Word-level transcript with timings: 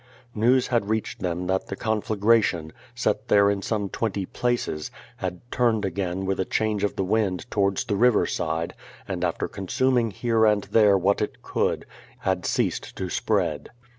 News 0.33 0.65
had 0.69 0.89
reached 0.89 1.19
them 1.19 1.45
that 1.45 1.67
the 1.67 1.75
conflagration, 1.75 2.73
set 2.95 3.27
there 3.27 3.51
in 3.51 3.61
some 3.61 3.87
iwenty 3.87 4.25
places, 4.33 4.89
had 5.17 5.41
turned 5.51 5.85
again 5.85 6.25
with 6.25 6.39
a 6.39 6.43
change 6.43 6.83
of 6.83 6.95
the 6.95 7.03
wind 7.03 7.45
towards 7.51 7.83
the 7.83 7.95
river 7.95 8.25
side, 8.25 8.73
and 9.07 9.23
after 9.23 9.47
consuming 9.47 10.09
here 10.09 10.43
and 10.43 10.63
there 10.71 10.97
what 10.97 11.21
it 11.21 11.43
could, 11.43 11.85
had 12.21 12.47
ceased 12.47 12.95
to 12.97 13.11
spread. 13.11 13.69